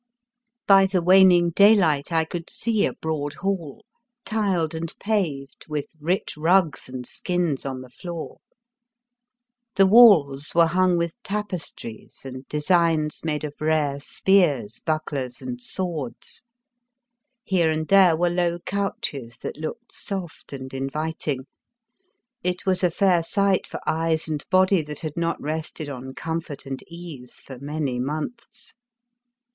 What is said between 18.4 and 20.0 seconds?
couches that looked